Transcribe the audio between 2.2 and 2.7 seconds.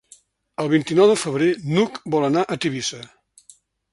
anar a